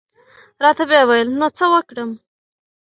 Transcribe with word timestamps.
را 0.63 0.69
ته 0.77 0.83
وې 0.89 1.01
ویل 1.09 1.29
نو 1.39 1.47
څه 1.57 1.65
وکړم؟ 1.73 2.11